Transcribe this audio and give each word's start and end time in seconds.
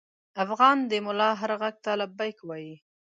افغان 0.43 0.77
د 0.89 0.91
ملا 1.05 1.29
هر 1.41 1.51
غږ 1.61 1.75
ته 1.83 1.91
لبیک 1.99 2.37
وايي. 2.45 2.75